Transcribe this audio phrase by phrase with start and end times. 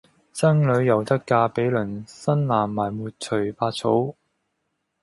[0.33, 4.15] 生女猶得嫁比鄰，生男埋沒隨百草！